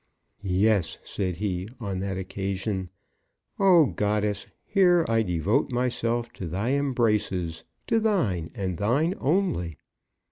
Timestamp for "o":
3.59-3.85